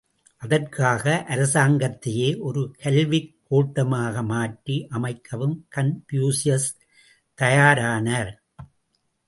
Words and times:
அதற்காக, 0.37 1.25
அரசாங்கத்தையே 1.29 2.39
ஒரு 2.39 2.75
கல்விக் 2.79 3.35
கோட்டமாக 3.43 4.23
மாற்றி 4.23 4.87
அமைக்கவும் 4.91 5.67
கன்பூசியஸ் 5.75 6.69
தயாரானார். 7.41 8.31